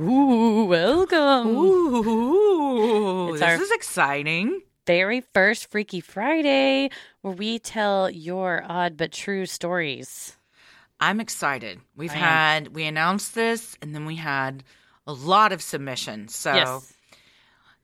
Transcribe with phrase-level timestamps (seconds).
[0.00, 1.48] Ooh, welcome.
[1.56, 4.62] Ooh, It's this is exciting.
[4.86, 6.90] very first Freaky Friday
[7.22, 10.36] where we tell your odd but true stories.
[11.00, 11.80] I'm excited.
[11.96, 12.20] We've I am.
[12.20, 14.62] had we announced this, and then we had
[15.06, 16.34] a lot of submissions.
[16.34, 16.92] So yes.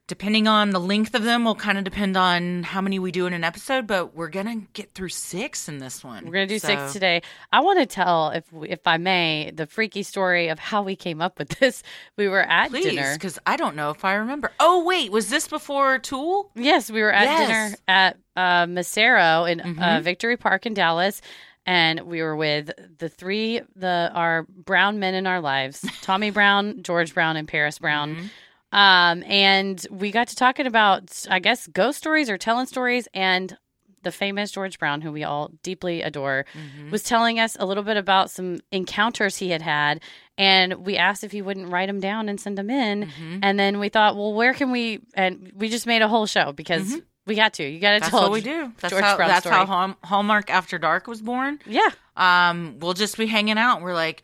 [0.07, 3.25] Depending on the length of them, will kind of depend on how many we do
[3.25, 3.87] in an episode.
[3.87, 6.25] But we're gonna get through six in this one.
[6.25, 7.21] We're going to do So- six today.
[7.51, 11.21] I want to tell, if if I may, the freaky story of how we came
[11.21, 11.81] up with this.
[12.17, 13.13] We were at Please, dinner.
[13.15, 14.51] because I don't know if I remember.
[14.59, 16.51] Oh wait, was this before Tool?
[16.55, 17.47] Yes, we were at Yes.
[17.47, 20.01] dinner at uh, Macero in uh, Mhm.
[20.03, 21.21] Victory Park in Dallas,
[21.65, 26.83] and we were with the three the our brown men in our lives: Tommy Brown,
[26.83, 28.15] George Brown, and Paris Brown.
[28.15, 28.29] Mhm.
[28.75, 33.57] Um, and we got to talking about, I guess, ghost stories or telling stories, and
[34.03, 36.91] the famous George Brown, who we all deeply adore, Mhm.
[36.91, 40.01] was telling us a little bit about some encounters he had had,
[40.37, 43.05] and we asked if he wouldn't write them down and send them in.
[43.07, 43.39] Mhm.
[43.41, 44.99] And then we thought, well, where can we?
[45.15, 47.03] And we just made a whole show because Mhm.
[47.25, 47.63] we got to.
[47.63, 48.23] You got to That's tell.
[48.23, 48.73] what we do.
[48.81, 49.55] That's George how that's story.
[49.55, 51.59] how Hall- Hallmark After Dark was born.
[51.65, 53.81] Yeah, um, we'll just be hanging out.
[53.81, 54.21] We're like,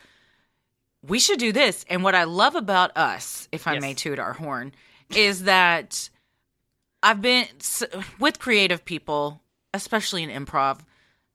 [1.07, 1.85] we should do this.
[1.89, 3.81] And what I love about us, if I Yes.
[3.81, 4.73] may toot our horn,
[5.09, 6.09] is that
[7.03, 7.47] I've been
[8.19, 9.41] with creative people,
[9.73, 10.81] especially in improv.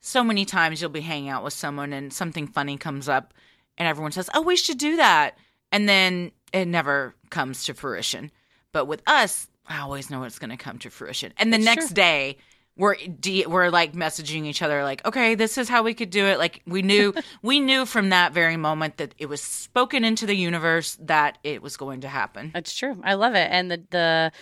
[0.00, 3.34] So many times you'll be hanging out with someone and something funny comes up,
[3.76, 5.36] and everyone says, "Oh, we should do that,"
[5.72, 8.30] and then it never comes to fruition.
[8.72, 11.34] But with us, I always know it's going to come to fruition.
[11.38, 12.38] And the next day,
[12.76, 16.26] we're de- we're like messaging each other, like, "Okay, this is how we could do
[16.26, 20.26] it." Like we knew we knew from that very moment that it was spoken into
[20.26, 22.50] the universe that it was going to happen.
[22.52, 23.00] that's true.
[23.02, 24.32] I love it, and the the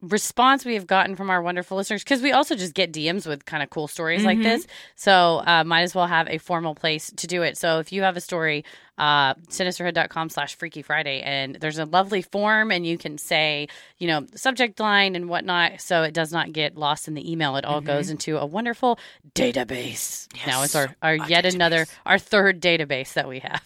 [0.00, 3.44] response we have gotten from our wonderful listeners because we also just get DMs with
[3.44, 4.42] kind of cool stories like Mhm.
[4.44, 4.66] this.
[4.94, 7.56] So uh, might as well have a formal place to do it.
[7.58, 8.64] So if you have a story,
[8.96, 13.66] uh, sinisterhood.com slash freaky Friday, and there's a lovely form, and you can say,
[13.98, 17.56] you know, subject line and whatnot, so it does not get lost in the email.
[17.56, 17.86] It all Mhm.
[17.86, 18.98] goes into a wonderful
[19.34, 20.28] database.
[20.46, 23.62] Now it's our, our yet another our third database that we have.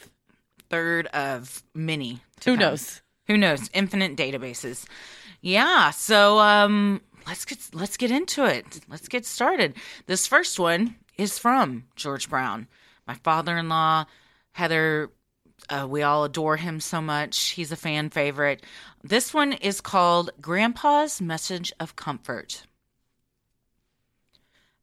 [0.71, 2.21] Third of many.
[2.44, 2.59] Who come.
[2.60, 3.03] knows?
[3.26, 3.69] Who knows?
[3.72, 4.84] Infinite databases.
[5.42, 5.91] Yeah.
[5.91, 8.80] So um, let's get let's get into it.
[8.88, 9.75] Let's get started.
[10.06, 12.69] This first one is from George Brown,
[13.06, 14.06] my father-in-law,
[14.53, 15.10] Heather.
[15.69, 17.50] Uh, we all adore him so much.
[17.50, 18.64] He's a fan favorite.
[19.04, 22.64] This one is called Grandpa's Message of Comfort.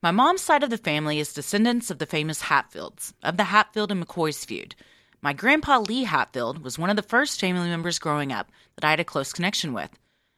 [0.01, 3.91] My mom's side of the family is descendants of the famous Hatfields, of the Hatfield
[3.91, 4.75] and McCoy's feud.
[5.21, 8.91] My grandpa Lee Hatfield was one of the first family members growing up that I
[8.91, 9.89] had a close connection with.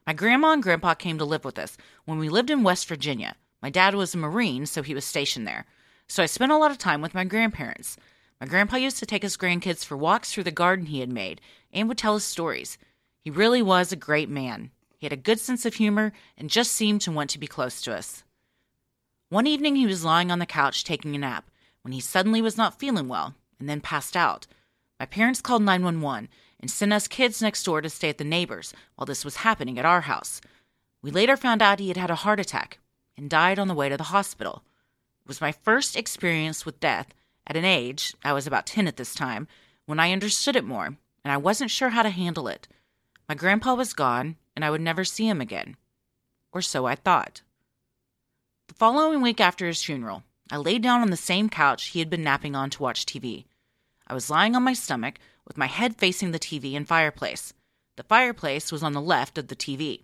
[0.06, 3.36] My grandma and grandpa came to live with us when we lived in West Virginia.
[3.62, 5.64] My dad was a Marine, so he was stationed there.
[6.08, 7.96] So I spent a lot of time with my grandparents.
[8.40, 11.40] My grandpa used to take his grandkids for walks through the garden he had made
[11.72, 12.76] and would tell us stories.
[13.20, 14.72] He really was a great man.
[14.98, 17.80] He had a good sense of humor and just seemed to want to be close
[17.82, 18.24] to us.
[19.28, 21.48] One evening he was lying on the couch taking a nap
[21.82, 24.48] when he suddenly was not feeling well and then passed out.
[24.98, 26.28] My parents called 911
[26.62, 29.78] and sent us kids next door to stay at the neighbors while this was happening
[29.78, 30.40] at our house.
[31.02, 32.78] We later found out he had had a heart attack
[33.18, 34.62] and died on the way to the hospital.
[35.24, 37.12] It was my first experience with death
[37.46, 39.48] at an age, I was about 10 at this time,
[39.86, 42.68] when I understood it more and I wasn't sure how to handle it.
[43.28, 45.76] My grandpa was gone and I would never see him again.
[46.52, 47.42] Or so I thought.
[48.68, 52.10] The following week after his funeral, I lay down on the same couch he had
[52.10, 53.46] been napping on to watch TV.
[54.06, 57.52] I was lying on my stomach with my head facing the TV and fireplace.
[57.96, 60.02] The fireplace was on the left of the TV.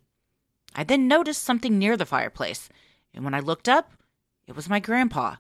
[0.75, 2.69] I then noticed something near the fireplace,
[3.14, 3.93] and when I looked up,
[4.46, 5.37] it was my grandpa.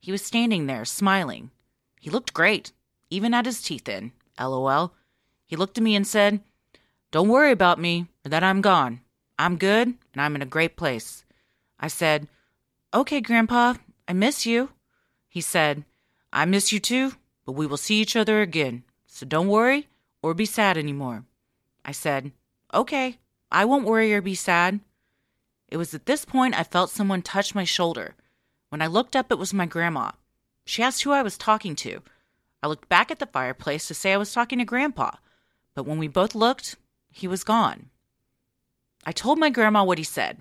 [0.00, 1.50] He was standing there, smiling.
[2.00, 2.72] He looked great,
[3.10, 4.12] even had his teeth in.
[4.40, 4.94] LOL.
[5.46, 6.40] He looked at me and said,
[7.10, 9.00] Don't worry about me, or that I'm gone.
[9.38, 11.24] I'm good, and I'm in a great place.
[11.78, 12.28] I said,
[12.94, 13.74] Okay, Grandpa,
[14.08, 14.70] I miss you.
[15.28, 15.84] He said,
[16.32, 17.12] I miss you too,
[17.44, 19.88] but we will see each other again, so don't worry
[20.22, 21.24] or be sad anymore.
[21.84, 22.32] I said,
[22.72, 23.18] Okay,
[23.50, 24.80] I won't worry or be sad.
[25.68, 28.14] It was at this point I felt someone touch my shoulder.
[28.70, 30.12] When I looked up, it was my grandma.
[30.64, 32.00] She asked who I was talking to.
[32.62, 35.10] I looked back at the fireplace to say I was talking to Grandpa.
[35.74, 36.76] but when we both looked,
[37.10, 37.90] he was gone.
[39.04, 40.38] I told my grandma what he said.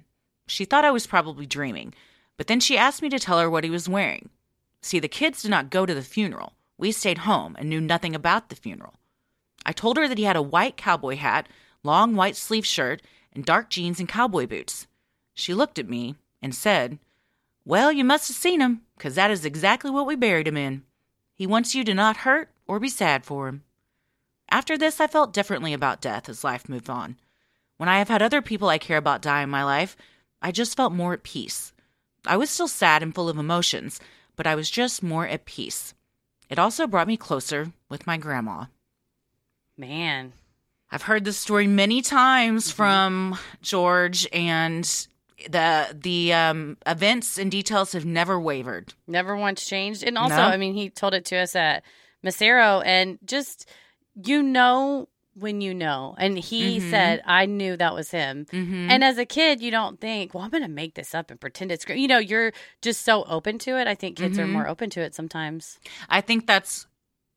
[0.47, 1.93] She thought I was probably dreaming,
[2.37, 4.29] but then she asked me to tell her what he was wearing.
[4.81, 6.53] See, the kids did not go to the funeral.
[6.81, 8.95] We stayed home and knew nothing about the funeral.
[9.63, 11.47] I told her that he had a white cowboy hat,
[11.83, 14.87] long white sleeve shirt, and dark jeans and cowboy boots.
[15.35, 16.97] She looked at me and said,
[17.65, 20.83] Well, you must have seen him, 'cause that is exactly what we buried him in.
[21.35, 23.63] He wants you to not hurt or be sad for him.
[24.49, 27.15] After this, I felt differently about death as life moved on.
[27.77, 29.95] When I have had other people I care about die in my life,
[30.41, 31.73] I just felt more at peace.
[32.25, 33.99] I was still sad and full of emotions,
[34.35, 35.93] but I was just more at peace.
[36.51, 38.65] It also brought me closer with my grandma.
[39.77, 40.33] Man.
[40.91, 44.83] I've heard this story many times from George, and
[45.49, 48.93] the the um, events and details have never wavered.
[49.07, 50.03] Never once changed.
[50.03, 50.41] And also, No.
[50.41, 51.83] I mean, he told it to us at
[52.21, 53.69] Macero, and just,
[54.21, 56.15] you know, when you know.
[56.17, 56.89] And he Mhm.
[56.89, 58.45] said, I knew that was him.
[58.51, 58.89] Mm-hmm.
[58.91, 61.39] And as a kid, you don't think, well, I'm going to make this up and
[61.39, 61.99] pretend it's great.
[61.99, 62.51] You know, you're
[62.81, 63.87] just so open to it.
[63.87, 64.51] I think kids are Mhm.
[64.51, 65.79] more open to it sometimes.
[66.09, 66.85] I think that's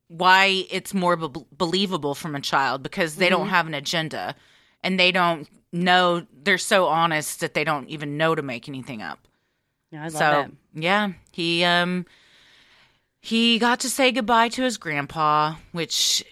[0.09, 3.51] why it's more be- believable from a child because they don't Mhm.
[3.51, 4.35] have an agenda
[4.83, 6.27] and they don't know.
[6.33, 9.27] They're so honest that they don't even know to make anything up.
[9.91, 10.51] Yeah, I love so it.
[10.75, 12.07] yeah, he um
[13.21, 16.23] he got to say goodbye to his grandpa, which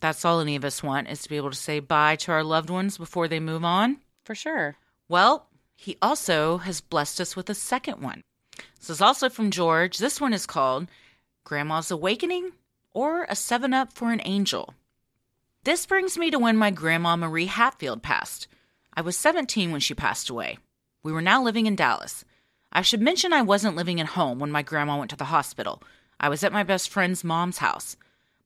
[0.00, 2.44] that's all any of us want is to be able to say bye to our
[2.44, 3.98] loved ones before they move on.
[4.24, 4.76] For sure.
[5.08, 8.22] Well, he also has blessed us with a second one.
[8.78, 9.98] This is also from George.
[9.98, 10.88] This one is called
[11.44, 12.52] Grandma's Awakening
[12.92, 14.74] or a 7 Up for an Angel.
[15.64, 18.48] This brings me to when my grandma Marie Hatfield passed.
[18.94, 20.58] I was 17 when she passed away.
[21.02, 22.24] We were now living in Dallas.
[22.72, 25.82] I should mention I wasn't living at home when my grandma went to the hospital.
[26.20, 27.96] I was at my best friend's mom's house.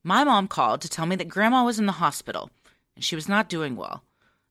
[0.04, 2.50] My mom called to tell me that grandma was in the hospital
[2.94, 4.02] and she was not doing well.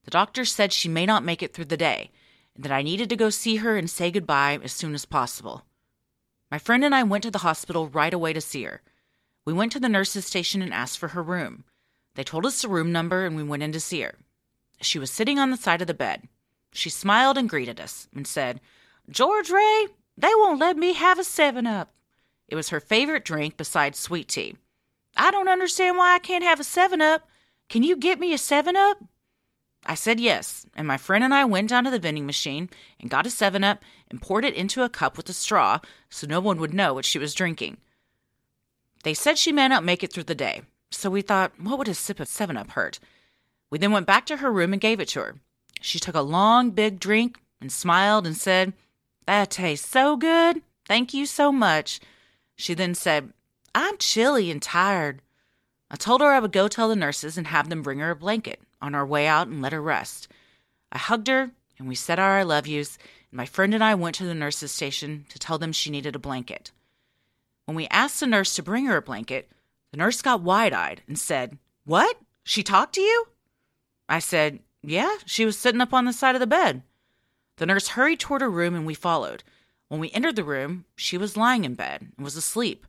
[0.04, 2.10] The doctor said she may not make it through the day
[2.54, 5.64] and that I needed to go see her and say goodbye as soon as possible.
[6.50, 8.82] My friend and I went to the hospital right away to see her.
[9.44, 11.64] We went to the nurse's station and asked for her room.
[12.14, 14.14] They told us the room number and we went in to see her.
[14.80, 16.28] She was sitting on the side of the bed.
[16.72, 18.60] She smiled and greeted us and said,
[19.08, 21.92] George Ray, they won't let me have a 7 Up.
[22.48, 24.56] It was her favorite drink besides sweet tea.
[25.16, 27.28] I don't understand why I can't have a 7 Up.
[27.68, 28.98] Can you get me a 7 Up?
[29.84, 32.70] I said yes, and my friend and I went down to the vending machine
[33.00, 36.26] and got a 7 Up and poured it into a cup with a straw so
[36.26, 37.78] no one would know what she was drinking.
[39.02, 41.88] They said she may not make it through the day, so we thought, what would
[41.88, 43.00] a sip of 7 Up hurt?
[43.70, 45.36] We then went back to her room and gave it to her.
[45.80, 48.74] She took a long, big drink and smiled and said,
[49.26, 50.62] That tastes so good.
[50.86, 51.98] Thank you so much.
[52.56, 53.32] She then said,
[53.74, 55.22] I'm chilly and tired.
[55.90, 58.16] I told her I would go tell the nurses and have them bring her a
[58.16, 60.28] blanket on our way out and let her rest.
[60.90, 62.96] I hugged her and we said our I love yous,
[63.30, 66.14] and my friend and I went to the nurses' station to tell them she needed
[66.14, 66.70] a blanket.
[67.64, 69.50] When we asked the nurse to bring her a blanket,
[69.90, 72.18] the nurse got wide eyed and said, What?
[72.44, 73.26] She talked to you?
[74.08, 76.82] I said, Yeah, she was sitting up on the side of the bed.
[77.56, 79.42] The nurse hurried toward her room and we followed.
[79.88, 82.86] When we entered the room, she was lying in bed and was asleep.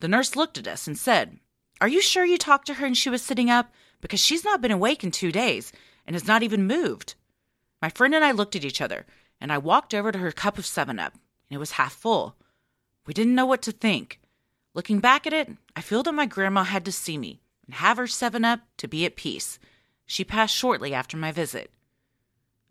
[0.00, 1.38] The nurse looked at us and said,
[1.80, 3.72] Are you sure you talked to her and she was sitting up?
[4.00, 5.72] Because she's not been awake in two days
[6.06, 7.14] and has not even moved.
[7.80, 9.06] My friend and I looked at each other,
[9.40, 12.36] and I walked over to her cup of 7 Up, and it was half full.
[13.06, 14.20] We didn't know what to think.
[14.74, 17.96] Looking back at it, I feel that my grandma had to see me and have
[17.96, 19.58] her 7 Up to be at peace.
[20.06, 21.70] She passed shortly after my visit.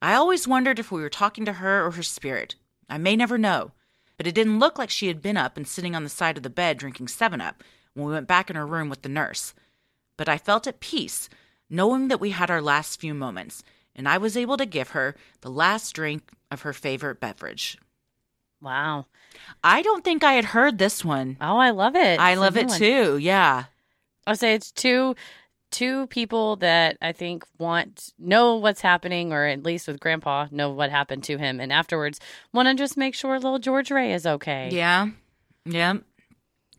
[0.01, 2.55] I always wondered if we were talking to her or her spirit.
[2.89, 3.71] I may never know,
[4.17, 6.43] but it didn't look like she had been up and sitting on the side of
[6.43, 9.53] the bed drinking 7 Up when we went back in her room with the nurse.
[10.17, 11.29] But I felt at peace,
[11.69, 13.63] knowing that we had our last few moments,
[13.95, 17.77] and I was able to give her the last drink of her favorite beverage.
[18.61, 19.07] Wow.
[19.63, 21.37] I don't think I had heard this one.
[21.41, 22.19] Oh, I love it.
[22.19, 22.77] I It's love it one.
[22.77, 23.17] too.
[23.17, 23.65] Yeah.
[24.25, 25.15] I'll say it's two
[25.73, 30.69] two people that I think want know what's happening, or at least with Grandpa know
[30.69, 32.19] what happened to him, and afterwards
[32.53, 34.69] want to just make sure little George Ray is okay.
[34.71, 35.07] Yeah.
[35.65, 35.95] Yeah.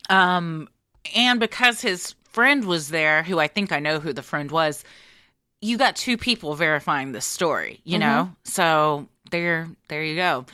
[0.09, 0.69] Um
[1.15, 4.83] and because his friend was there, who I think I know who the friend was,
[5.61, 8.31] you got two people verifying this story, you know?
[8.43, 10.45] So there there you go.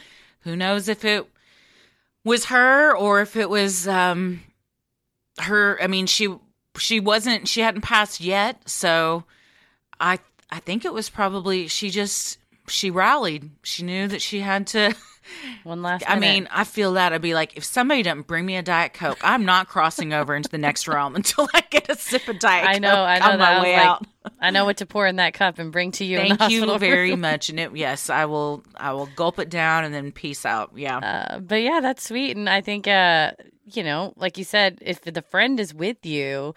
[0.41, 1.27] Who knows if it
[2.25, 4.41] was her or if it was um
[5.39, 6.35] her I mean she
[6.77, 9.23] she wasn't she hadn't passed yet, so
[9.99, 12.37] I I think it was probably she just
[12.67, 13.49] she rallied.
[13.63, 14.95] She knew that she had to
[15.63, 16.03] One last.
[16.07, 18.93] I mean, I feel that I'd be like, if somebody doesn't bring me a diet
[18.93, 22.39] coke, I'm not crossing over into the next realm until I get a sip of
[22.39, 22.67] diet.
[22.67, 23.51] I know, Coke I know on that.
[23.51, 24.05] I my way like, out.
[24.39, 26.19] I know what to pour in that cup and bring to you.
[26.19, 27.21] in the Thank you very room.
[27.21, 28.63] much, and it, yes, I will.
[28.75, 30.71] I will gulp it down and then peace out.
[30.75, 33.31] Yeah, Uh, but yeah, that's sweet, and I think, uh,
[33.75, 36.53] you know, like you said, if the friend is with you,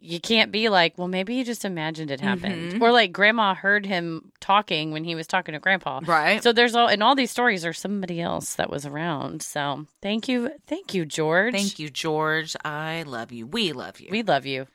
[0.00, 2.80] you can't be like, well, maybe you just imagined it happened, Mhm.
[2.80, 6.00] or like Grandma heard him talking when he was talking to Grandpa.
[6.06, 6.40] right.
[6.42, 9.42] So there's all in all these stories, there's somebody else that was around.
[9.42, 11.52] So thank you, thank you, George.
[11.54, 12.54] Thank you, George.
[12.64, 13.46] I love you.
[13.46, 14.08] We love you.
[14.12, 14.68] We love you.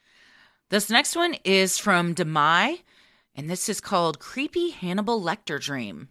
[0.69, 2.81] This next one is from Demai,
[3.35, 6.09] and this is called Creepy Hannibal Lecter Dream.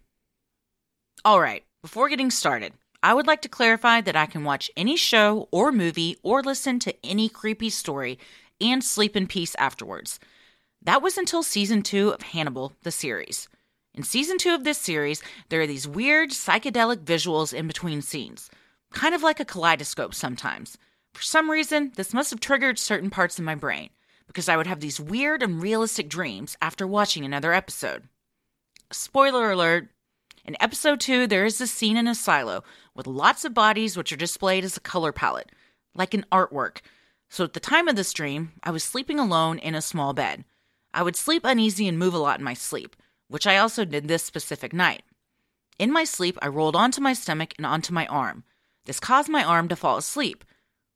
[1.25, 2.73] All right, before getting started,
[3.03, 6.79] I would like to clarify that I can watch any show or movie or listen
[6.81, 8.19] to any creepy story
[8.61, 10.21] and sleep in peace afterwards.
[10.81, 13.49] That was until season two of Hannibal, the series.
[13.93, 18.49] In season two of this series, there are these weird psychedelic visuals in between scenes,
[18.93, 20.79] kind of like a kaleidoscope sometimes.
[21.13, 23.91] For some reason, this must have triggered certain parts of my brain
[24.29, 28.05] because I would have these weird and realistic dreams after watching another episode.
[28.93, 29.89] Spoiler alert
[30.45, 34.13] in episode 2, there is a scene in a silo with lots of bodies which
[34.13, 35.51] are displayed as a color palette,
[35.95, 36.79] like an artwork.
[37.29, 40.45] So at the time of this dream, I was sleeping alone in a small bed.
[40.93, 42.97] I would sleep uneasy and move a lot in my sleep,
[43.29, 45.03] which I also did this specific night.
[45.79, 48.45] In my sleep, I rolled onto my stomach and onto my arm.
[48.85, 50.45] This caused my arm to fall asleep.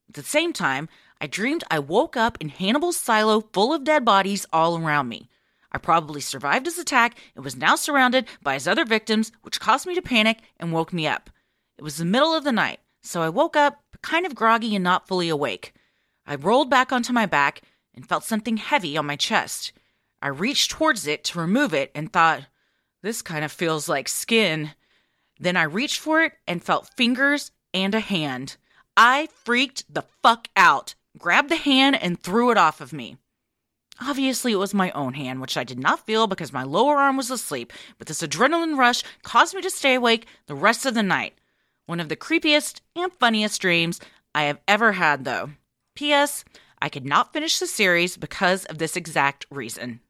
[0.09, 0.89] At the same time,
[1.21, 5.31] I dreamed I woke up in Hannibal's silo full of dead bodies all around me.
[5.73, 9.87] I probably survived his attack and was now surrounded by his other victims, which caused
[9.87, 11.31] me to panic and woke me up.
[11.79, 14.85] It was the middle of the night, so I woke up kind of groggy and
[14.85, 15.73] not fully awake.
[16.27, 17.63] I rolled back onto my back
[17.95, 19.73] and felt something heavy on my chest.
[20.23, 22.47] I reached towards it to remove it and thought,
[23.03, 24.73] this kind of feels like skin.
[25.39, 28.57] Then I reached for it and felt fingers and a hand.
[28.97, 33.19] I freaked the fuck out, grabbed the hand, and threw it off of me.
[34.01, 37.17] Obviously, it was my own hand, which I did not feel because my lower arm
[37.17, 41.03] was asleep, but this adrenaline rush caused me to stay awake the rest of the
[41.03, 41.35] night.
[41.87, 44.01] One of the creepiest and funniest dreams
[44.35, 45.51] I have ever had, though.
[45.95, 46.45] P.S.
[46.81, 50.01] I could not finish the series because of this exact reason.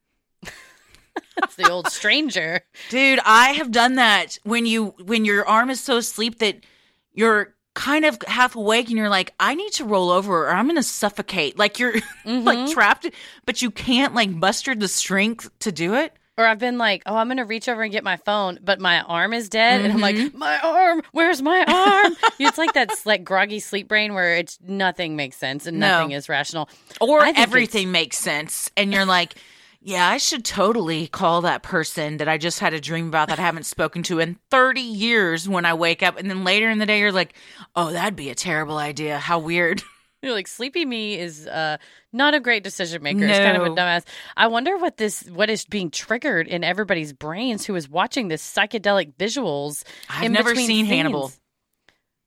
[1.42, 2.60] It's the old stranger.
[2.88, 6.64] Dude, I have done that when you when your arm is so asleep that
[7.12, 10.66] you're kind of half awake and you're like, I need to roll over or I'm
[10.66, 11.58] gonna suffocate.
[11.58, 12.72] Like you're like mm-hmm.
[12.72, 13.10] trapped,
[13.44, 16.14] but you can't like muster the strength to do it.
[16.38, 18.78] Or I've been like, oh, I'm going to reach over and get my phone, but
[18.78, 19.80] my arm is dead.
[19.80, 20.36] And I'm like, mm-hmm.
[20.36, 22.16] my arm, where's my arm?
[22.38, 26.00] it's like that like groggy sleep brain where it's nothing makes sense and No.
[26.00, 26.68] nothing is rational.
[27.00, 28.70] Or everything makes sense.
[28.76, 29.36] And you're like,
[29.80, 33.38] yeah, I should totally call that person that I just had a dream about that
[33.38, 36.18] I haven't spoken to in 30 years when I wake up.
[36.18, 37.34] And then later in the day, you're like,
[37.76, 39.18] oh, that'd be a terrible idea.
[39.18, 39.82] How weird.
[40.26, 41.76] You're like sleepy me is uh,
[42.12, 43.24] not a great decision maker.
[43.24, 44.02] It's kind of a dumbass.
[44.36, 48.42] I wonder what this what is being triggered in everybody's brains who is watching this
[48.42, 49.84] psychedelic visuals.
[50.10, 50.88] I've in never seen scenes.
[50.88, 51.30] Hannibal.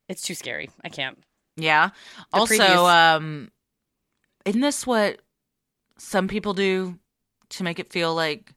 [0.07, 0.69] It's too scary.
[0.81, 1.17] I can't.
[1.57, 1.89] Yeah.
[2.31, 3.51] The also, previous- um,
[4.45, 5.19] isn't this what
[5.97, 6.97] some people do
[7.49, 8.53] to make it feel like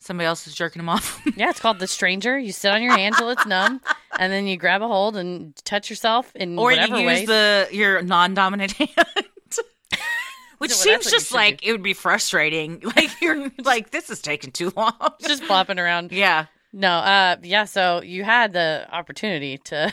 [0.00, 1.20] somebody else is jerking them off?
[1.36, 2.38] Yeah, it's called the stranger.
[2.38, 3.80] You sit on your hand till it's numb,
[4.18, 7.24] and then you grab a hold and touch yourself in or you use way.
[7.26, 8.90] the your non-dominant hand.
[10.58, 12.82] Which So, well, seems just like it would be frustrating.
[12.96, 14.92] Like you're like this is taking too long.
[15.20, 16.12] just flopping around.
[16.12, 16.46] yeah.
[16.72, 17.64] No, uh, yeah.
[17.64, 19.92] So you had the opportunity to.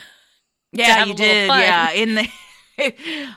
[0.72, 1.48] Yeah, have you did.
[1.48, 2.28] Yeah, in the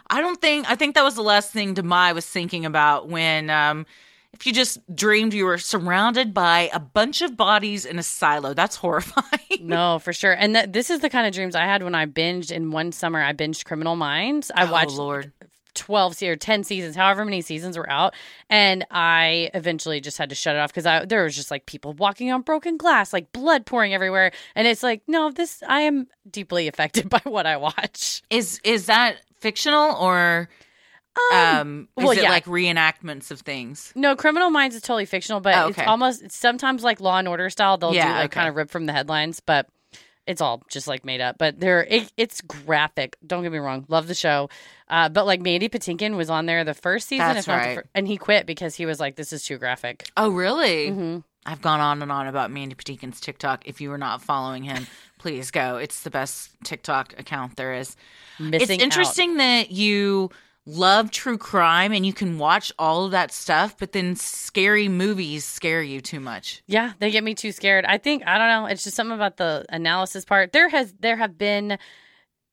[0.10, 3.50] I don't think I think that was the last thing Demai was thinking about when
[3.50, 3.86] um
[4.34, 8.54] if you just dreamed you were surrounded by a bunch of bodies in a silo.
[8.54, 9.30] That's horrifying.
[9.62, 10.34] No, for sure.
[10.34, 12.92] And that this is the kind of dreams I had when I binged in one
[12.92, 13.22] summer.
[13.22, 14.52] I binged Criminal Minds.
[14.54, 15.32] I oh, watched oh Lord.
[15.75, 18.13] 12 se- or 10 seasons, however many seasons were out.
[18.50, 21.66] And I eventually just had to shut it off because I there was just like
[21.66, 24.32] people walking on broken glass, like blood pouring everywhere.
[24.56, 28.22] And it's like, no, this, I am deeply affected by what I watch.
[28.30, 30.50] Is is that fictional or
[31.34, 32.29] um is well, it yeah.
[32.29, 33.91] like reenactments of things?
[33.96, 37.27] No, Criminal Minds is totally fictional, but Oh, it's almost it's sometimes like Law and
[37.27, 37.77] Order style.
[37.77, 38.34] They'll Yeah, do like okay.
[38.39, 39.67] kind of rip from the headlines, but
[40.25, 41.38] it's all just like made up.
[41.38, 43.17] But they're it, it's graphic.
[43.25, 44.50] Don't get me wrong, love the show.
[44.88, 47.67] Uh, but like Mandy Patinkin was on there the first season, That's if not the
[47.67, 47.75] right.
[47.77, 50.89] fir- and he quit because he was like, "This is too graphic." Oh really?
[50.89, 53.67] hmm I've gone on and on about Mandy Patinkin's TikTok.
[53.67, 54.88] If you are not following him,
[55.20, 55.75] please go.
[55.75, 57.98] It's the best TikTok account there is.
[58.39, 60.29] Missing it's interesting that you
[60.65, 65.43] love true crime and you can watch all of that stuff, but then scary movies
[65.43, 66.63] scare you too much.
[66.67, 67.86] Yeah, they get me too scared.
[67.86, 68.65] I think I don't know.
[68.67, 70.53] It's just something about the analysis part.
[70.53, 71.77] There has there have been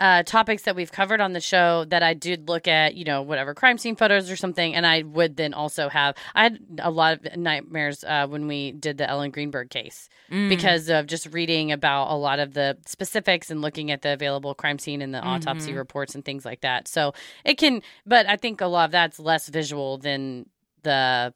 [0.01, 3.21] uh, topics that we've covered on the show that I did look at, you know,
[3.23, 6.17] whatever crime scene photos or something, and I would then also have.
[6.35, 10.49] I had a lot of nightmares uh, when we did the Ellen Greenberg case Mm.
[10.49, 14.55] because of just reading about a lot of the specifics and looking at the available
[14.55, 15.77] crime scene and the autopsy Mhm.
[15.77, 16.87] reports and things like that.
[16.89, 17.13] So
[17.45, 20.47] it can, but I think a lot of that's less visual than
[20.85, 21.35] the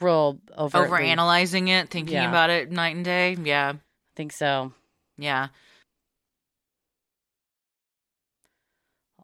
[0.00, 2.28] real over analyzing it, thinking Yeah.
[2.28, 3.36] about it night and day.
[3.40, 3.74] Yeah.
[3.76, 3.78] I
[4.16, 4.72] think so.
[5.18, 5.48] Yeah.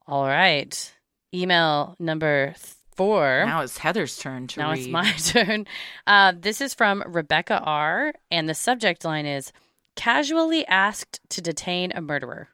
[0.07, 0.95] All right.
[1.35, 2.55] Email number
[2.95, 3.45] four.
[3.47, 4.79] Now it's Heather's turn to Now read.
[4.79, 5.11] it's my
[5.45, 5.67] turn.
[6.07, 8.15] Uh, this is from Rebecca R.
[8.31, 9.53] And the subject line is
[9.97, 12.49] Casually asked to detain a murderer.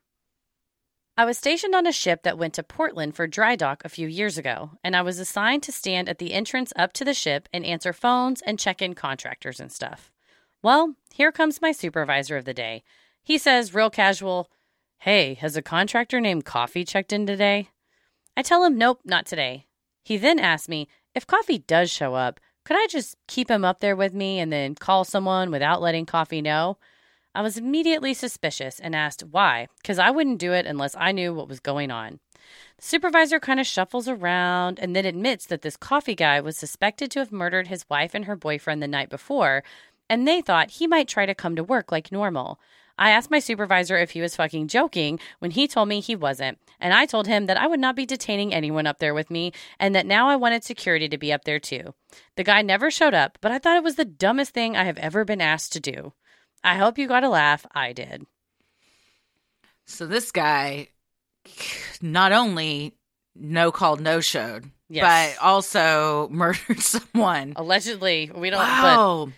[1.17, 4.09] I was stationed on a ship that went to Portland for dry dock a few
[4.09, 7.49] years ago, and I was assigned to stand at the entrance up to the ship
[7.53, 10.11] and answer phones and check in contractors and stuff.
[10.63, 12.83] Well, here comes my supervisor of the day.
[13.23, 14.49] He says, real casual,
[15.03, 17.71] Hey, has a contractor named Coffee checked in today?
[18.37, 19.67] I tell him, Nope, not today.
[20.05, 23.81] He then asks me, If Coffee does show up, could I just keep him up
[23.81, 26.79] there with me and then call someone without letting Coffee know?
[27.35, 31.35] I was immediately suspicious and asked why, because I wouldn't do it unless I knew
[31.35, 32.21] what was going on.
[32.77, 37.11] The supervisor kind of shuffles around and then admits that this coffee guy was suspected
[37.11, 39.65] to have murdered his wife and her boyfriend the night before,
[40.09, 42.61] and they thought he might try to come to work like normal.
[43.03, 46.59] I asked my supervisor if he was fucking joking when he told me he wasn't,
[46.79, 49.53] and I told him that I would not be detaining anyone up there with me
[49.81, 51.95] and that now I wanted security to be up there too.
[52.37, 54.99] The guy never showed up, but I thought it was the dumbest thing I have
[54.99, 56.13] ever been asked to do.
[56.63, 57.67] I hope you got a laugh.
[57.75, 58.25] I did.
[59.85, 60.87] So this guy
[62.01, 62.95] not only
[63.35, 65.35] no called, no showed, Yes.
[65.37, 67.55] but also murdered someone.
[67.57, 68.61] Allegedly, we don't.
[68.61, 69.25] Wow.
[69.27, 69.33] But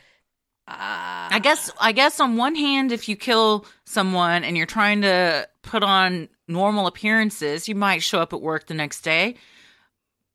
[0.66, 5.02] uh, I guess I guess on one hand, if you kill someone and you're trying
[5.02, 9.35] to put on normal appearances, you might show up at work the next day.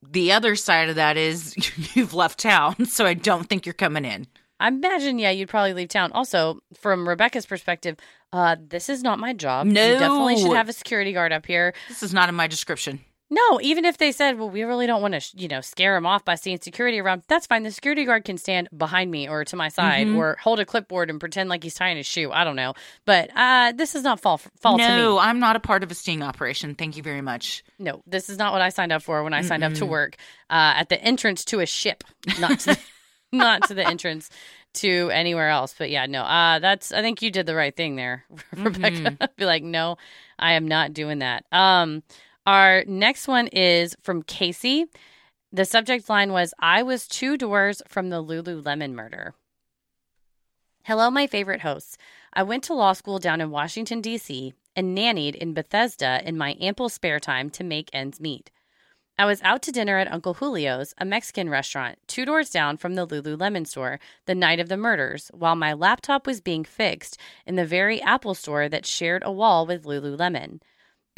[0.07, 1.56] The other side of that is
[1.95, 4.27] you've left town, so I don't think you're coming in.
[4.60, 6.12] I imagine, yeah, you'd probably leave town.
[6.12, 7.95] Also, from Rebecca's perspective,
[8.34, 9.67] uh, this is not my job.
[9.67, 11.73] you definitely should have a security guard up here.
[11.88, 12.99] This is not in my description.
[13.32, 15.96] No, even if they said, "Well, we really don't want to, sh- you know, scare
[15.96, 17.62] him off by seeing security around," that's fine.
[17.62, 20.18] The security guard can stand behind me or to my side Mhm.
[20.18, 22.32] or hold a clipboard and pretend like he's tying his shoe.
[22.32, 22.74] I don't know,
[23.06, 24.89] but uh, this is not fall fall to me.
[24.89, 25.20] no.
[25.20, 26.74] I'm not a part of a sting operation.
[26.74, 27.63] Thank you very much.
[27.78, 30.15] No, this is not what I signed up for when I signed up to work
[30.50, 32.04] uh, at the entrance to a ship,
[32.39, 32.80] not to the,
[33.32, 34.32] not to the entrance
[34.76, 35.76] to anywhere else.
[35.78, 39.30] But yeah, no, uh, that's I think you did the right thing there, Rebecca.
[39.38, 39.98] Be like, no,
[40.39, 41.46] I am not doing that.
[41.52, 42.02] Um,
[42.49, 44.88] our next one is from Casey.
[45.51, 49.35] The subject line was I was two doors from the Lululemon murder.
[50.81, 51.95] Hello, my favorite hosts.
[52.33, 56.57] I went to law school down in Washington, D.C., and nannied in Bethesda in my
[56.59, 58.49] ample spare time to make ends meet.
[59.19, 62.95] I was out to dinner at Uncle Julio's, a Mexican restaurant, two doors down from
[62.95, 67.57] the Lululemon store, the night of the murders, while my laptop was being fixed in
[67.57, 70.62] the very Apple store that shared a wall with Lululemon.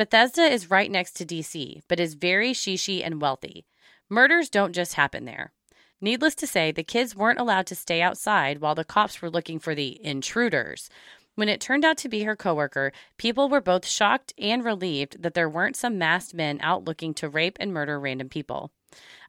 [0.01, 3.67] Bethesda is right next to DC, but is very shishy and wealthy.
[4.09, 5.53] Murders don't just happen there.
[6.01, 9.59] Needless to say, the kids weren't allowed to stay outside while the cops were looking
[9.59, 10.89] for the intruders.
[11.35, 15.35] When it turned out to be her coworker, people were both shocked and relieved that
[15.35, 18.71] there weren't some masked men out looking to rape and murder random people.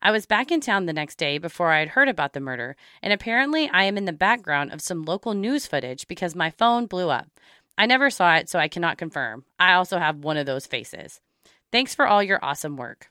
[0.01, 2.77] I was back in town the next day before I had heard about the murder,
[3.03, 6.87] and apparently I am in the background of some local news footage because my phone
[6.87, 7.29] blew up.
[7.79, 9.45] I never saw it, so I cannot confirm.
[9.59, 11.21] I also have one of those faces.
[11.71, 13.09] Thanks for all your awesome work.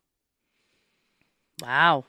[1.62, 2.06] Wow.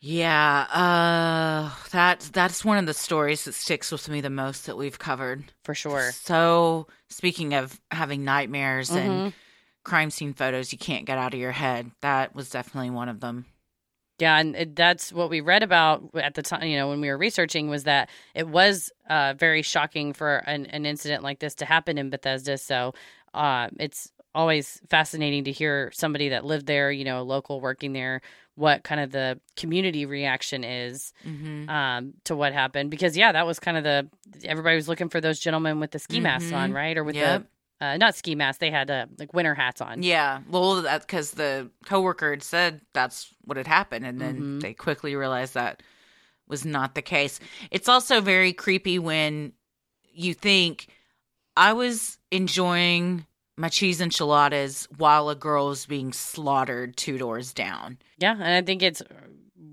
[0.00, 4.76] Yeah, uh that that's one of the stories that sticks with me the most that
[4.76, 5.44] we've covered.
[5.64, 6.12] For sure.
[6.12, 8.96] So, speaking of having nightmares Mhm.
[8.96, 9.32] and
[9.84, 13.20] crime scene photos you can't get out of your head, that was definitely one of
[13.20, 13.46] them.
[14.18, 16.64] Yeah, and it, that's what we read about at the time.
[16.66, 20.66] You know, when we were researching, was that it was uh, very shocking for an,
[20.66, 22.56] an incident like this to happen in Bethesda.
[22.56, 22.94] So
[23.34, 27.92] uh, it's always fascinating to hear somebody that lived there, you know, a local working
[27.92, 28.20] there,
[28.54, 31.68] what kind of the community reaction is Mm-hmm.
[31.68, 32.90] um, to what happened.
[32.90, 34.08] Because yeah, that was kind of the
[34.44, 36.74] everybody was looking for those gentlemen with the ski masks on, Mhm.
[36.74, 36.96] right?
[36.96, 37.42] Or with Yep.
[37.42, 37.46] the
[37.80, 40.02] uh, not ski masks, they had uh, like winter hats on.
[40.02, 44.60] Yeah, well, because the coworker had said that's what had happened, and then Mhm.
[44.62, 45.82] they quickly realized that
[46.48, 47.40] was not the case.
[47.70, 49.52] It's also very creepy when
[50.12, 50.86] you think
[51.56, 57.98] I was enjoying my cheese enchiladas while a girl is being slaughtered two doors down.
[58.18, 59.02] Yeah, and I think it's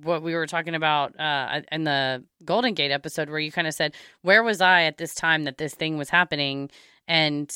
[0.04, 3.74] what we were talking about uh, in the Golden Gate episode, where you kind of
[3.74, 6.70] said, "Where was I at this time that this thing was happening?"
[7.08, 7.54] And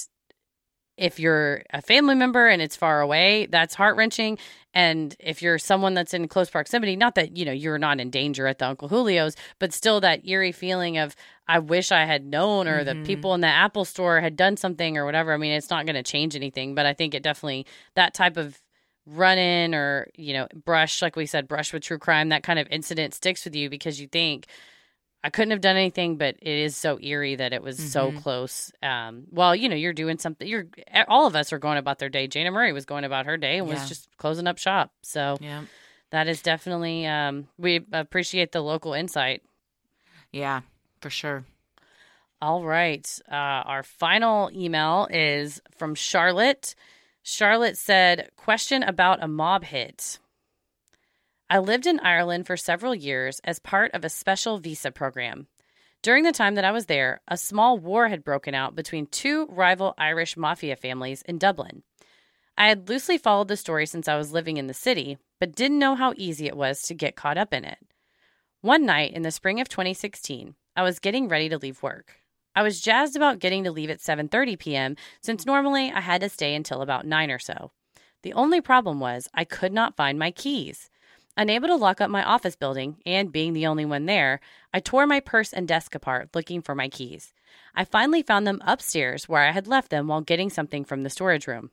[0.97, 4.37] if you're a family member and it's far away, that's heart wrenching.
[4.73, 8.09] And if you're someone that's in close proximity, not that, you know, you're not in
[8.09, 11.15] danger at the Uncle Julio's, but still that eerie feeling of,
[11.47, 12.85] I wish I had known or Mhm.
[12.85, 15.33] the people in the Apple store had done something or whatever.
[15.33, 18.37] I mean, it's not going to change anything, but I think it definitely, that type
[18.37, 18.59] of
[19.05, 22.59] run in or, you know, brush, like we said, brush with true crime, that kind
[22.59, 24.47] of incident sticks with you because you think,
[25.23, 28.21] I couldn't have done anything, but it is so eerie that it was so Mhm.
[28.21, 28.71] close.
[28.81, 30.47] Um, well, you know, you're doing something.
[30.47, 30.67] You're
[31.07, 32.27] all of us are going about their day.
[32.27, 33.73] Jayna Murray was going about her day and Yeah.
[33.73, 34.91] was just closing up shop.
[35.01, 35.63] So Yeah.
[36.11, 37.05] that is definitely.
[37.07, 39.41] Um, we appreciate the local insight.
[40.31, 40.61] Yeah,
[41.01, 41.45] for sure.
[42.39, 43.33] All right, uh,
[43.65, 46.75] our final email is from Charlotte.
[47.23, 50.19] Charlotte said, "Question about a mob hit."
[51.49, 55.47] I lived in Ireland for several years as part of a special visa program.
[56.01, 59.45] During the time that I was there, a small war had broken out between two
[59.49, 61.83] rival Irish mafia families in Dublin.
[62.57, 65.79] I had loosely followed the story since I was living in the city, but didn't
[65.79, 67.77] know how easy it was to get caught up in it.
[68.59, 72.15] One night in the spring of 2016, I was getting ready to leave work.
[72.55, 74.95] I was jazzed about getting to leave at 7:30 p.m.
[75.21, 77.71] since normally I had to stay until about 9 or so.
[78.23, 80.89] The only problem was I could not find my keys.
[81.39, 84.39] Unable to lock up my office building, and being the only one there,
[84.73, 87.31] I tore my purse and desk apart looking for my keys.
[87.75, 91.11] I finally found them upstairs where I had left them while getting something from the
[91.11, 91.69] storage room.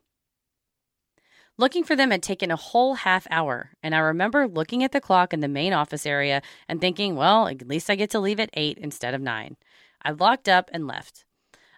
[1.57, 5.01] Looking for them had taken a whole half hour, and I remember looking at the
[5.01, 8.39] clock in the main office area and thinking, well, at least I get to leave
[8.39, 9.57] at 8 instead of 9.
[10.03, 11.25] I locked up and left.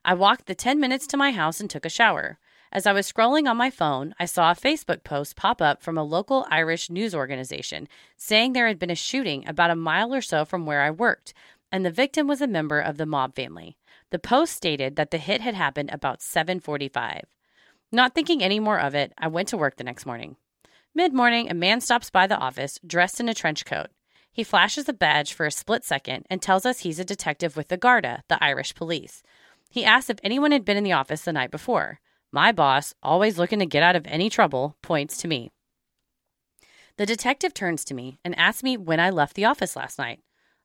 [0.03, 2.37] I walked the 10 minutes to my house and took a shower.
[2.71, 5.97] As I was scrolling on my phone, I saw a Facebook post pop up from
[5.97, 10.21] a local Irish news organization saying there had been a shooting about a mile or
[10.21, 11.33] so from where I worked,
[11.71, 13.77] and the victim was a member of the mob family.
[14.09, 17.23] The post stated that the hit had happened about 7:45.
[17.91, 20.35] Not thinking any more of it, I went to work the next morning.
[20.93, 23.87] Mid-morning, a man stops by the office dressed in a trench coat.
[24.31, 27.69] He flashes a badge for a split second and tells us he's a detective with
[27.69, 29.23] the Garda, the Irish police.
[29.69, 31.99] He asks if anyone had been in the office the night before.
[32.31, 35.51] My boss, always looking to get out of any trouble, points to me.
[36.97, 40.19] The detective turns to me and asks me when I left the office last night.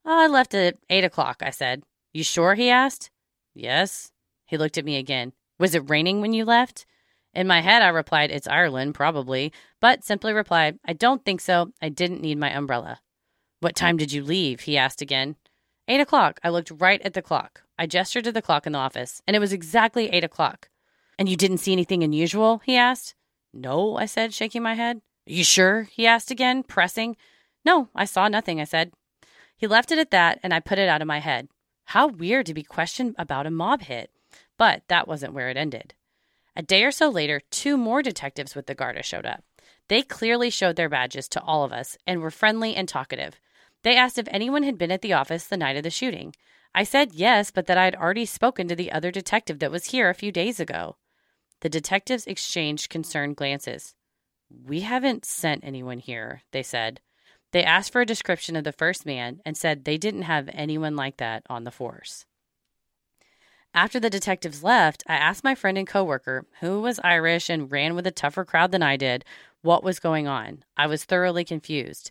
[0.05, 1.85] "Oh, I left at 8 o'clock, I said.
[2.13, 2.55] You sure?
[2.55, 3.11] He asked.
[3.55, 4.13] Yes.
[4.47, 5.33] He looked at me again.
[5.59, 6.87] Was it raining when you left?
[7.35, 11.73] In my head, I replied, It's Ireland, probably, but simply replied, I don't think so.
[11.81, 13.01] I didn't need my umbrella.
[13.61, 14.61] What time did you leave?
[14.63, 15.37] He asked again.
[15.87, 16.41] Eight o'clock.
[16.43, 17.63] I looked right at the clock.
[17.79, 20.69] I gestured to the clock in the office, and it was exactly eight o'clock.
[21.23, 22.63] And you didn't see anything unusual?
[22.65, 23.15] He asked.
[23.55, 25.03] No, I said, shaking my head.
[25.25, 25.85] You sure?
[25.85, 27.17] He asked again, pressing.
[27.65, 28.91] No, I saw nothing, I said.
[29.57, 31.47] He left it at that, and I put it out of my head.
[31.85, 34.11] How weird to be questioned about a mob hit.
[34.59, 35.95] But that wasn't where it ended.
[36.57, 39.45] A day or so later, two more detectives with the Garda showed up.
[39.87, 43.39] They clearly showed their badges to all of us and were friendly and talkative.
[43.85, 46.35] They asked if anyone had been at the office the night of the shooting.
[46.75, 49.93] I said yes, but that I had already spoken to the other detective that was
[49.93, 50.97] here a few days ago.
[51.63, 53.95] The detectives exchanged concerned glances.
[54.51, 57.01] We haven't sent anyone here, they said.
[57.53, 60.97] They asked for a description of the first man and said they didn't have anyone
[60.97, 62.27] like that on the force.
[63.73, 67.95] After the detectives left, I asked my friend and coworker, who was Irish and ran
[67.95, 69.25] with a tougher crowd than I did,
[69.63, 70.65] what was going on.
[70.77, 72.11] I was thoroughly confused.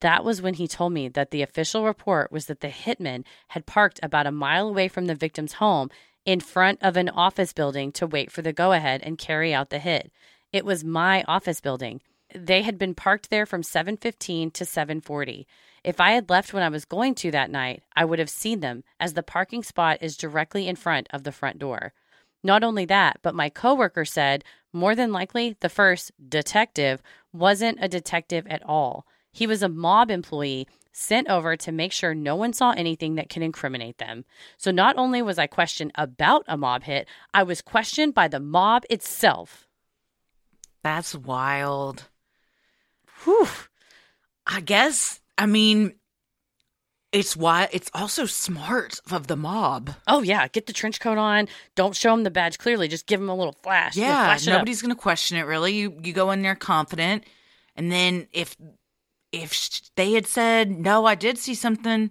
[0.00, 3.66] That was when he told me that the official report was that the hitman had
[3.66, 5.90] parked about a mile away from the victim's home
[6.30, 9.70] in front of an office building to wait for the go ahead and carry out
[9.70, 10.12] the hit.
[10.52, 12.02] It was my office building.
[12.32, 15.44] They had been parked there from 7:15 to 7:40.
[15.82, 18.60] If I had left when I was going to that night, I would have seen
[18.60, 21.94] them as the parking spot is directly in front of the front door.
[22.44, 27.88] Not only that, but my coworker said more than likely the first detective wasn't a
[27.88, 29.04] detective at all.
[29.32, 33.28] He was a mob employee sent over to make sure no one saw anything that
[33.28, 34.24] could incriminate them.
[34.56, 38.40] So not only was I questioned about a mob hit, I was questioned by the
[38.40, 39.68] mob itself.
[40.82, 42.08] That's wild.
[43.24, 43.48] Whew.
[44.46, 45.20] I guess.
[45.36, 45.94] I mean,
[47.12, 49.90] it's why it's also smart of the mob.
[50.06, 51.48] Oh yeah, get the trench coat on.
[51.74, 52.88] Don't show them the badge clearly.
[52.88, 53.96] Just give them a little flash.
[53.96, 55.42] Yeah, flash nobody's gonna question it.
[55.42, 57.24] Really, you you go in there confident,
[57.74, 58.56] and then if
[59.32, 62.10] if they had said no, I did see something.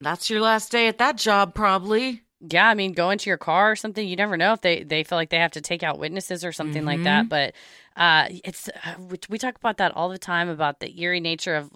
[0.00, 2.22] That's your last day at that job, probably.
[2.40, 4.06] yeah, I mean, go into your car or something.
[4.06, 6.52] You never know if they, they feel like they have to take out witnesses or
[6.52, 7.28] something like that.
[7.28, 7.54] But
[7.96, 11.54] uh, it's uh, we, we talk about that all the time about the eerie nature
[11.56, 11.70] of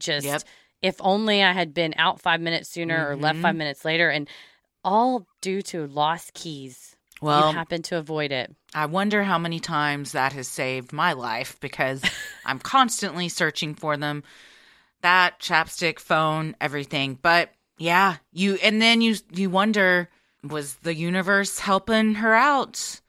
[0.00, 0.42] just Yep.
[0.82, 4.28] if only I had been out five minutes sooner or left five minutes later, and
[4.82, 6.89] all due to lost keys.
[7.20, 8.54] Well, you happen to avoid it.
[8.74, 12.02] I wonder how many times that has saved my life because
[12.44, 14.22] I'm constantly searching for them.
[15.02, 17.18] That chapstick, phone, everything.
[17.20, 20.08] But yeah, you and then you you wonder
[20.42, 23.00] was the universe helping her out?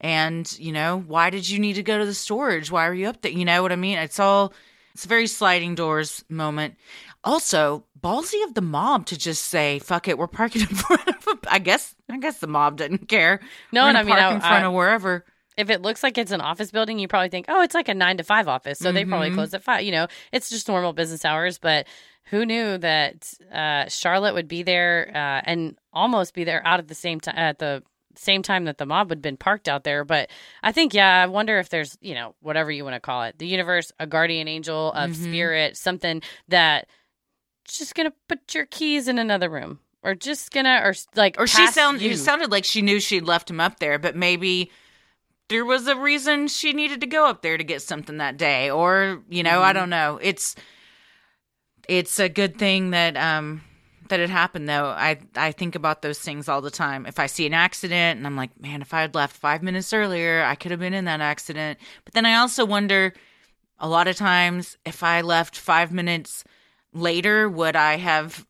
[0.00, 2.70] And, you know, why did you need to go to the storage?
[2.70, 3.32] Why were you up there?
[3.32, 3.98] You know what I mean?
[3.98, 4.52] It's all
[4.94, 6.74] it's a very sliding doors moment.
[7.24, 11.26] Also, ballsy of the mob to just say, "Fuck it, we're parking in front of."
[11.26, 13.40] A, I guess, I guess the mob didn't care.
[13.72, 15.24] No, We're and I mean, I- in front I- of wherever.
[15.56, 17.94] If it looks like it's an office building, you probably think, oh, it's like a
[17.94, 18.78] nine to five office.
[18.78, 19.34] So they probably Mhm.
[19.34, 19.82] close at five.
[19.82, 21.58] You know, it's just normal business hours.
[21.58, 21.88] But
[22.26, 26.86] who knew that uh, Charlotte would be there uh, and almost be there out at
[26.86, 27.82] the same time at the
[28.14, 30.04] same time that the mob had been parked out there.
[30.04, 30.30] But
[30.62, 33.36] I think, yeah, I wonder if there's, you know, whatever you want to call it,
[33.38, 35.14] the universe, a guardian angel of Mhm.
[35.24, 36.86] spirit, something that
[37.76, 39.80] just gonna put your keys in another room.
[40.02, 42.12] Or just gonna, or like, Or she pass sound you.
[42.12, 44.70] it sounded like she knew she'd left him up there, but maybe
[45.48, 48.70] there was a reason she needed to go up there to get something that day.
[48.70, 49.64] Or, you know, Mm-hmm.
[49.64, 50.18] I don't know.
[50.22, 50.54] It's
[51.88, 53.62] it's a good thing that um
[54.08, 54.86] that it happened though.
[54.86, 57.04] I I think about those things all the time.
[57.06, 59.92] If I see an accident and I'm like, man, if I had left five minutes
[59.92, 61.78] earlier, I could have been in that accident.
[62.04, 63.12] But then I also wonder
[63.78, 66.44] a lot of times if I left five minutes
[67.00, 68.46] later, would I have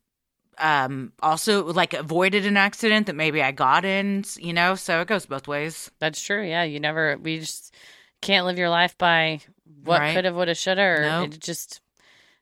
[0.58, 4.74] um also like avoided an accident that maybe I got in, you know?
[4.74, 5.90] So it goes both ways.
[6.00, 6.44] That's true.
[6.44, 7.16] Yeah, you never.
[7.16, 7.74] We just
[8.20, 9.40] can't live your life by
[9.84, 10.14] what Right.
[10.14, 11.00] could have, would have, should have.
[11.00, 11.24] No.
[11.24, 11.80] It just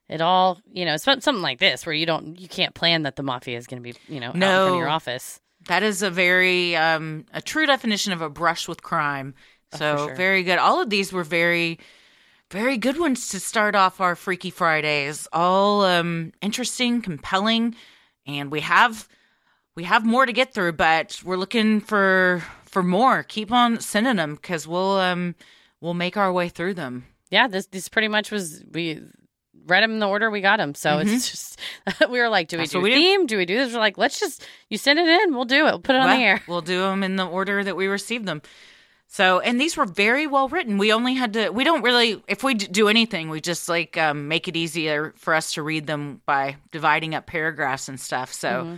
[0.09, 0.93] it all you know.
[0.95, 3.83] It's something like this where you don't, you can't plan that the mafia is going
[3.83, 5.39] to be, you know, out in front of your office.
[5.67, 9.35] That is a very um a true definition of a brush with crime.
[9.73, 10.15] Oh, So for sure.
[10.15, 10.59] very good.
[10.59, 11.79] All of these were very
[12.51, 15.27] very good ones to start off our Freaky Fridays.
[15.33, 17.75] All um interesting, compelling,
[18.25, 19.07] and we have
[19.75, 23.23] we have more to get through, but we're looking for for more.
[23.23, 25.35] Keep on sending them because we'll um
[25.81, 27.05] we'll make our way through them.
[27.29, 29.01] Yeah, this this pretty much was we
[29.65, 30.73] read them in the order we got them.
[30.73, 31.59] So it's just
[32.09, 32.63] we were like, do we Mm-hmm.
[32.63, 33.25] That's do we theme?
[33.25, 33.73] Do we do this?
[33.73, 35.71] We're like, let's just you send it in, we'll do it.
[35.71, 36.41] We'll put it on the air.
[36.47, 38.41] We'll do them in the order that we received them.
[39.09, 40.77] So, and these were very well written.
[40.77, 44.27] We only had to, we don't really, if we do anything, we just like um,
[44.27, 48.33] make it easier for us to read them by dividing up paragraphs and stuff.
[48.33, 48.75] So Mm-hmm.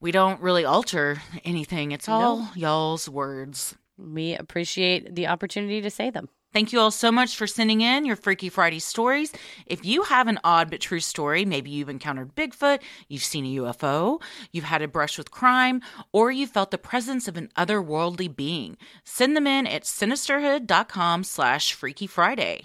[0.00, 1.92] we don't really alter anything.
[1.92, 3.76] It's all y'all's words.
[3.96, 6.28] We appreciate the opportunity to say them.
[6.52, 9.32] Thank you all so much for sending in your Freaky Friday stories.
[9.66, 13.62] If you have an odd but true story, maybe you've encountered Bigfoot, you've seen a
[13.62, 15.80] UFO, you've had a brush with crime,
[16.12, 21.72] or you felt the presence of an otherworldly being, send them in at sinisterhood.com slash
[21.72, 22.64] Freaky Friday.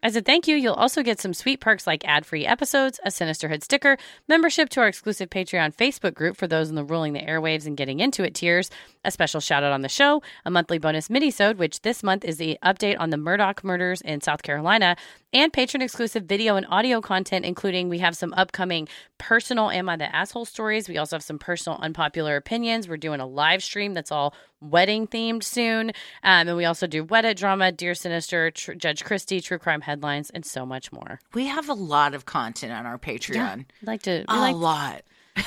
[0.00, 3.08] As a thank you, you'll also get some sweet perks like ad free episodes, a
[3.08, 7.20] Sinisterhood sticker, membership to our exclusive Patreon Facebook group for those in the ruling the
[7.20, 8.70] airwaves and getting into it tiers,
[9.04, 12.36] a special shout out on the show, a monthly bonus minisode, which this month is
[12.36, 14.94] the update on the Murdaugh murders in South Carolina,
[15.32, 18.88] and patron exclusive video and audio content, including we have some upcoming
[19.18, 20.88] personal Am I the Asshole stories.
[20.88, 22.88] We also have some personal unpopular opinions.
[22.88, 25.90] We're doing a live stream that's all wedding themed soon.
[26.22, 30.30] Um, and we also do Wedded drama, Dear Sinister, Tr- Judge Christie, True Crime headlines,
[30.30, 31.20] and so much more.
[31.34, 33.66] We have a lot of content on our Patreon.
[33.80, 35.02] We like to, A like, lot.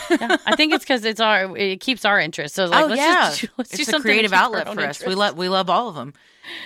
[0.10, 0.38] Yeah.
[0.46, 2.56] I think it's because it's our, it keeps our interest.
[2.56, 5.06] So like, oh let's yeah, just do, let's do it's a creative outlet for us.
[5.06, 6.14] We love we love all of them.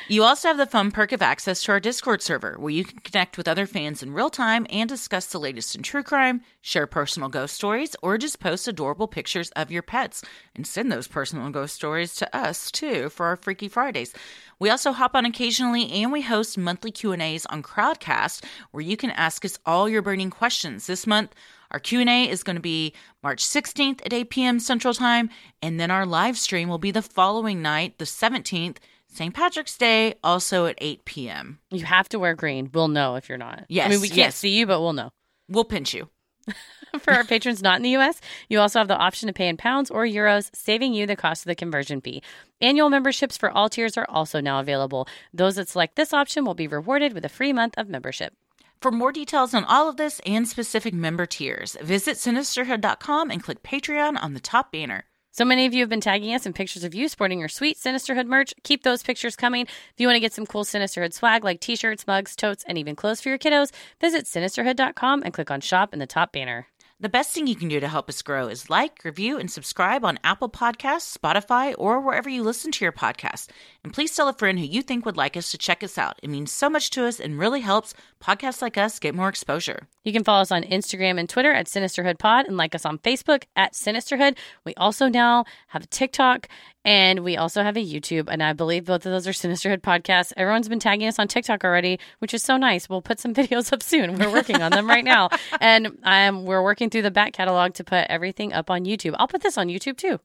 [0.08, 3.00] You also have the fun perk of access to our Discord server, where you can
[3.00, 6.88] connect with other fans in real time and discuss the latest in true crime, share
[6.88, 10.24] personal ghost stories, or just post adorable pictures of your pets
[10.56, 14.14] and send those personal ghost stories to us too for our Freaky Fridays.
[14.60, 19.12] We also hop on occasionally and we host monthly Q&As on Crowdcast where you can
[19.12, 20.88] ask us all your burning questions.
[20.88, 21.34] This month
[21.76, 24.60] our Q&A is going to be March 16th at 8 p.m.
[24.62, 25.30] Central Time,
[25.62, 28.78] and then our live stream will be the following night, the 17th,
[29.10, 29.34] St.
[29.34, 31.60] Patrick's Day, also at 8 p.m.
[31.72, 32.70] You have to wear green.
[32.74, 33.66] We'll know if you're not.
[33.68, 33.88] Yes.
[33.88, 34.38] I mean, we can't yes.
[34.38, 35.12] see you, but we'll know.
[35.50, 36.08] We'll pinch you.
[37.02, 39.58] For our patrons not in the US, you also have the option to pay in
[39.58, 42.24] pounds or euros, saving you the cost of the conversion fee.
[42.62, 45.10] Annual memberships for all tiers are also now available.
[45.34, 48.34] Those that select this option will be rewarded with a free month of membership.
[48.82, 53.64] For more details on all of this and specific member tiers, visit sinisterhood.com and click
[53.64, 55.06] Patreon on the top banner.
[55.32, 57.78] So many of you have been tagging us in pictures of you sporting your sweet
[57.78, 58.54] Sinisterhood merch.
[58.64, 59.64] Keep those pictures coming.
[59.64, 62.78] If you want to get some cool Sinisterhood swag like t shirts, mugs, totes, and
[62.78, 66.68] even clothes for your kiddos, visit sinisterhood.com and click on shop in the top banner.
[66.98, 70.06] The best thing you can do to help us grow is like, review, and subscribe
[70.06, 73.50] on Apple Podcasts, Spotify, or wherever you listen to your podcast.
[73.84, 76.18] And please tell a friend who you think would like us to check us out.
[76.24, 79.90] It means so much to us and really helps podcasts like us get more exposure.
[80.06, 83.00] You can follow us on Instagram and Twitter at Sinisterhood Pod and like us on
[83.00, 84.38] Facebook at Sinisterhood.
[84.64, 86.48] We also now have a TikTok
[86.86, 88.30] and we also have a YouTube.
[88.30, 90.32] And I believe both of those are Sinisterhood podcasts.
[90.38, 92.88] Everyone's been tagging us on TikTok already, which is so nice.
[92.88, 94.18] We'll put some videos up soon.
[94.18, 95.30] We're working on them right now.
[95.62, 99.16] And um, we're working through the back catalog to put everything up on YouTube.
[99.18, 100.20] I'll put this on YouTube too.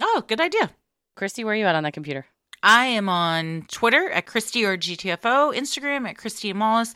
[0.00, 0.70] Oh, good idea.
[1.16, 2.26] Christy, where are you at on that computer?
[2.62, 6.94] I am on Twitter at Christy or GTFO, Instagram at Christy Mollis.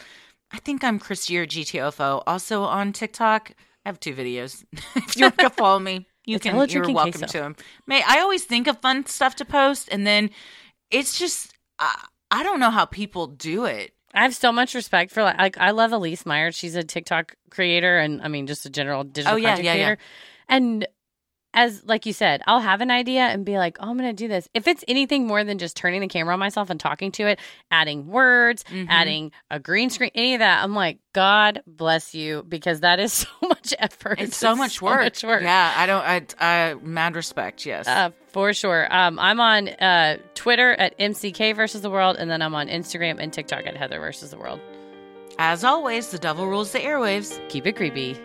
[0.53, 2.23] I think I'm Christy or GTFO.
[2.27, 3.53] Also on TikTok,
[3.85, 4.65] I have two videos.
[4.97, 6.55] if you want to follow me, you It's can.
[6.71, 7.27] You're welcome queso.
[7.27, 7.57] to them.
[7.87, 10.31] May I always think of fun stuff to post, and then
[10.91, 13.93] it's just I, I don't know how people do it.
[14.13, 16.51] I have so much respect for like, I love Elise Meyer.
[16.51, 19.75] She's a TikTok creator and I mean just a general digital Oh, yeah, content yeah,
[19.91, 19.95] yeah.
[20.49, 20.87] And
[21.53, 24.13] as like you said, I'll have an idea and be like, "Oh, I'm going to
[24.15, 27.11] do this." If it's anything more than just turning the camera on myself and talking
[27.13, 28.87] to it, adding words, Mhm.
[28.89, 33.13] adding a green screen, any of that, I'm like, "God bless you," because that is
[33.13, 34.21] so much effort.
[34.21, 35.01] It's so much work.
[35.03, 35.43] much work.
[35.43, 36.05] Yeah, I don't.
[36.41, 37.67] I, I mad respect.
[37.67, 37.89] Yes.
[37.89, 38.87] Uh, for sure.
[38.95, 43.17] Um, I'm on uh, Twitter at MCK versus the world, and then I'm on Instagram
[43.21, 44.61] and TikTok at Heather versus the world.
[45.39, 47.41] As always, the devil rules the airwaves.
[47.49, 48.17] Keep it creepy.